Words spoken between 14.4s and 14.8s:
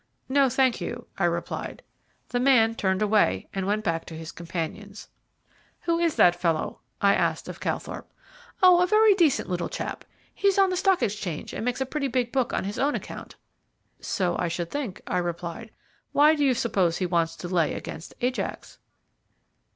should